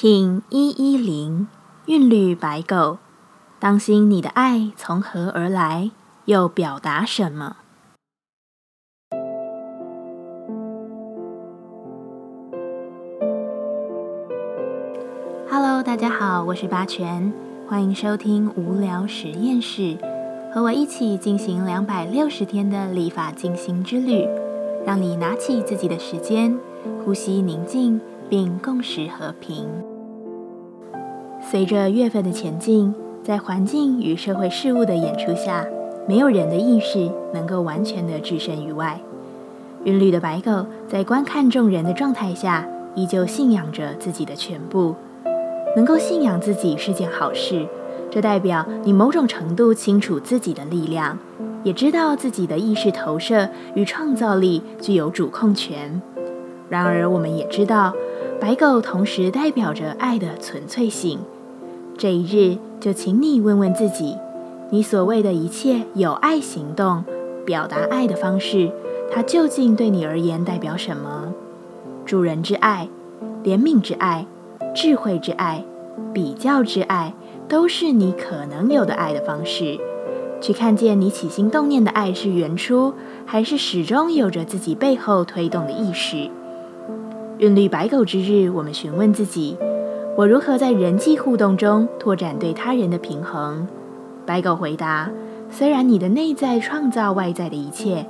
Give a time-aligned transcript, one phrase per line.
[0.00, 1.48] 听一一零
[1.86, 2.98] 韵律白狗，
[3.58, 5.90] 当心你的爱从何而来，
[6.26, 7.56] 又表达什么
[15.50, 17.32] ？Hello，大家好，我是八全，
[17.66, 19.98] 欢迎收听无聊实验室，
[20.54, 24.24] 和我一起进行两百六十天的立法进行之旅，
[24.86, 26.56] 让你拿起自己的时间，
[27.04, 28.00] 呼吸宁静。
[28.28, 29.66] 并共识和平。
[31.40, 35.66] 随着月份的前进，在环境与社会事物的演出下，
[36.06, 39.00] 没有人的意识能够完全的置身于外。
[39.84, 44.94] 韵律的白狗在观看众人的状态下，依旧信仰着自己的全部。
[45.76, 47.64] 能够信仰自己是件好事，
[48.10, 51.16] 这代表你某种程度清楚自己的力量，
[51.62, 56.02] 也知道自己的意识投射与创造力具有主控权。
[56.68, 57.94] 然而，我们也知道。
[58.40, 61.18] 白狗同时代表着爱的纯粹性。
[61.96, 64.16] 这一日，就请你问问自己：
[64.70, 67.04] 你所谓的一切有爱行动、
[67.44, 68.70] 表达爱的方式，
[69.10, 71.34] 它究竟对你而言代表什么？
[72.06, 72.88] 助人之爱、
[73.42, 74.24] 怜悯之爱、
[74.72, 75.64] 智慧之爱、
[76.14, 77.12] 比较之爱，
[77.48, 79.78] 都是你可能有的爱的方式。
[80.40, 82.94] 去看见你起心动念的爱是原初，
[83.26, 86.30] 还是始终有着自己背后推动的意识？
[87.38, 89.56] 韵律白狗之日，我们询问自己：
[90.16, 93.64] 我如何在人际互动中拓展对他人的平衡？
[94.26, 95.08] 白狗回答：
[95.48, 98.04] 虽然你的内在创造外在的一切，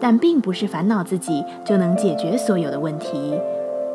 [0.00, 3.38] 但并不是烦恼自己就能解决所有的问题。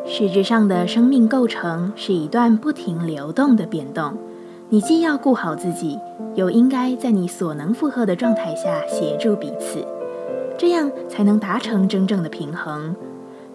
[0.06, 4.14] 实质上的生命构成是一段不停流动的变动。
[4.70, 6.00] 你既要顾好自己，
[6.36, 9.86] 又应该在你所能负荷的状态下协助彼此，
[10.58, 12.96] 这样才能达成真正的平衡。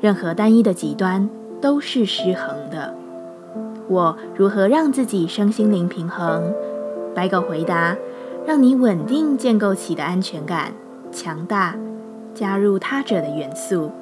[0.03, 2.93] 任何单一的极端都是失衡的。
[3.87, 6.53] 我如何让自己身心灵平衡？
[7.15, 7.97] 白狗回答：
[8.45, 10.73] 让你稳定建构起的安全感
[11.13, 11.77] 强大，
[12.35, 13.93] 加入他者的元素，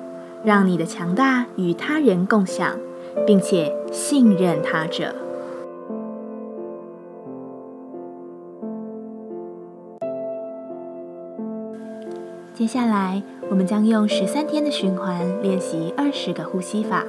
[0.42, 2.78] 让你的强大与他人共享，
[3.26, 5.14] 并且信任他者。
[12.60, 13.22] 接下来。
[13.48, 17.06] 我们将用十三天的循环练习二十个呼吸法，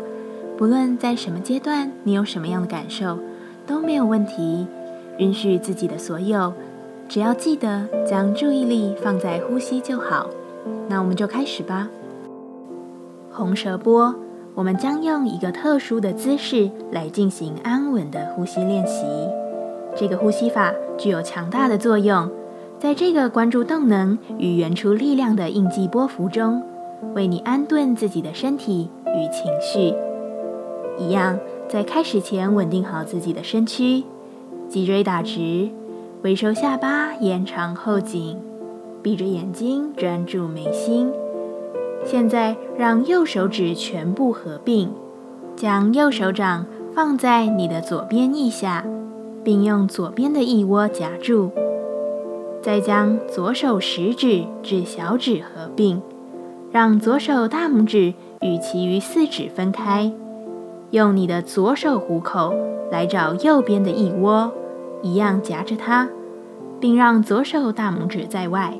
[0.57, 3.19] 不论在什么阶段，你有什么样的感受
[3.67, 4.65] 都没有问题。
[5.17, 6.53] 允许自己的所有，
[7.09, 10.29] 只要记得将注意力放在呼吸就好。
[10.87, 11.89] 那我们就开始吧。
[13.29, 14.15] 红舌波，
[14.55, 19.03] 我们将用一个特殊的姿势来进行安稳的呼吸练习。
[19.97, 22.31] 这个呼吸法具有强大的作用。
[22.81, 26.63] 在这个关注动能与原初力量的印记波幅中，
[27.13, 29.93] 为你安顿自己的身体与情绪。
[30.97, 31.37] 一样，
[31.69, 34.03] 在开始前稳定好自己的身躯，
[34.67, 35.69] 脊椎打直，
[36.23, 38.39] 微收下巴，延长后颈，
[39.03, 41.11] 闭着眼睛专注眉心。
[42.03, 44.89] 现在，让右手指全部合并，
[45.55, 46.65] 将右手掌
[46.95, 48.83] 放在你的左边腋下，
[49.43, 51.51] 并用左边的腋窝夹住。
[52.61, 56.01] 再将左手食指至小指合并，
[56.71, 60.11] 让左手大拇指与其余四指分开。
[60.91, 62.53] 用你的左手虎口
[62.91, 64.51] 来找右边的腋窝，
[65.01, 66.07] 一样夹着它，
[66.79, 68.77] 并让左手大拇指在外。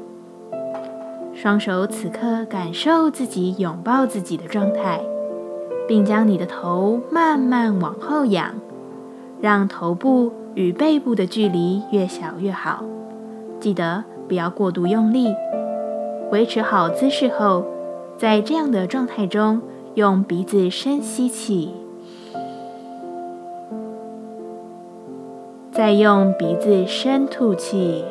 [1.34, 5.02] 双手此刻感受自己拥抱自己的状态，
[5.88, 8.54] 并将你的头慢慢往后仰，
[9.40, 12.84] 让头部与背部的距离越小越好。
[13.62, 15.28] 记得不要过度用力，
[16.32, 17.64] 维持好姿势后，
[18.18, 19.62] 在这样的状态中，
[19.94, 21.72] 用鼻子深吸气，
[25.72, 28.04] 再用鼻子深吐气，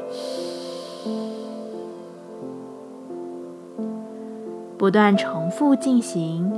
[4.79, 6.53] 不断重复进行，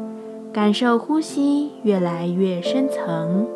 [0.52, 3.46] 感受呼吸越来越深层，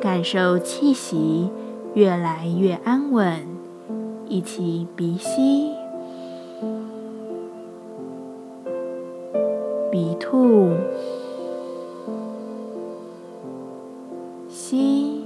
[0.00, 1.50] 感受气息
[1.94, 3.49] 越来越安稳。
[4.30, 5.72] 一起鼻吸，
[9.90, 10.70] 鼻吐，
[14.48, 15.24] 吸，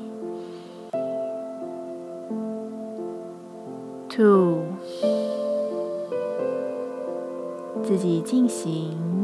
[4.09, 4.63] 吐，
[7.83, 9.24] 自己进行。